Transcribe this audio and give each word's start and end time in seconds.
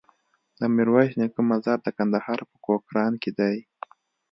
د 0.59 0.61
ميرويس 0.75 1.11
نيکه 1.19 1.41
مزار 1.51 1.77
د 1.83 1.87
کندهار 1.97 2.39
په 2.49 2.55
کوکران 2.65 3.13
کی 3.21 3.31
دی 3.37 3.57